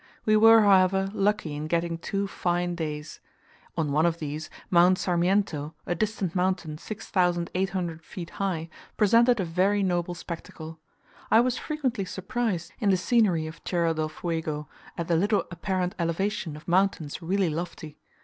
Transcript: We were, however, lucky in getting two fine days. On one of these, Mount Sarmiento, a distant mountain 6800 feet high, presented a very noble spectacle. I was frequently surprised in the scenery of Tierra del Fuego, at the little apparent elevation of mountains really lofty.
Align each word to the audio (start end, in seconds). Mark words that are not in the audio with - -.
We 0.25 0.35
were, 0.35 0.63
however, 0.63 1.11
lucky 1.13 1.53
in 1.55 1.67
getting 1.67 1.99
two 1.99 2.25
fine 2.25 2.73
days. 2.73 3.19
On 3.77 3.91
one 3.91 4.07
of 4.07 4.17
these, 4.17 4.49
Mount 4.71 4.97
Sarmiento, 4.97 5.75
a 5.85 5.93
distant 5.93 6.33
mountain 6.33 6.79
6800 6.79 8.01
feet 8.03 8.31
high, 8.31 8.67
presented 8.97 9.39
a 9.39 9.45
very 9.45 9.83
noble 9.83 10.15
spectacle. 10.15 10.79
I 11.29 11.39
was 11.39 11.59
frequently 11.59 12.05
surprised 12.05 12.73
in 12.79 12.89
the 12.89 12.97
scenery 12.97 13.45
of 13.45 13.63
Tierra 13.63 13.93
del 13.93 14.09
Fuego, 14.09 14.67
at 14.97 15.07
the 15.07 15.15
little 15.15 15.43
apparent 15.51 15.93
elevation 15.99 16.55
of 16.57 16.67
mountains 16.67 17.21
really 17.21 17.51
lofty. 17.51 17.99